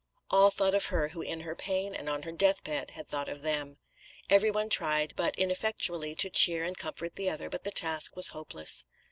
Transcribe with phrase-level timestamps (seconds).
[0.31, 3.41] All thought of her who in her pain and on her deathbed had thought of
[3.43, 3.77] them.
[4.31, 8.29] Every one tried, but ineffectually, to cheer and comfort the other, but the task was
[8.29, 8.83] hopeless.